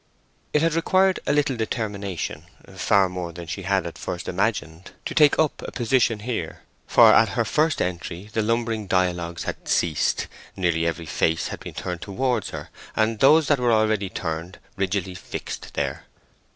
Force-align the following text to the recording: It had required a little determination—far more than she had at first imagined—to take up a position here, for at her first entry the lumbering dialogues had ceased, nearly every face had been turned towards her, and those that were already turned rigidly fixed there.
It 0.51 0.63
had 0.63 0.73
required 0.73 1.19
a 1.27 1.31
little 1.31 1.55
determination—far 1.55 3.07
more 3.07 3.31
than 3.31 3.45
she 3.45 3.61
had 3.61 3.85
at 3.85 3.99
first 3.99 4.27
imagined—to 4.27 5.13
take 5.13 5.37
up 5.37 5.61
a 5.61 5.71
position 5.71 6.21
here, 6.21 6.63
for 6.87 7.13
at 7.13 7.29
her 7.37 7.45
first 7.45 7.79
entry 7.83 8.27
the 8.33 8.41
lumbering 8.41 8.87
dialogues 8.87 9.43
had 9.43 9.67
ceased, 9.67 10.25
nearly 10.55 10.87
every 10.87 11.05
face 11.05 11.49
had 11.49 11.59
been 11.59 11.75
turned 11.75 12.01
towards 12.01 12.49
her, 12.49 12.69
and 12.95 13.19
those 13.19 13.47
that 13.47 13.59
were 13.59 13.71
already 13.71 14.09
turned 14.09 14.57
rigidly 14.75 15.13
fixed 15.13 15.75
there. 15.75 16.05